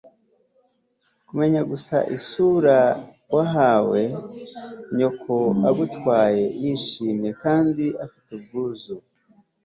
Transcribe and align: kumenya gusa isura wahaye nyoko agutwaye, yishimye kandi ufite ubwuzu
kumenya 1.27 1.61
gusa 1.71 1.95
isura 2.17 2.77
wahaye 3.35 4.05
nyoko 4.97 5.35
agutwaye, 5.69 6.43
yishimye 6.63 7.29
kandi 7.43 7.85
ufite 8.05 8.29
ubwuzu 8.37 8.95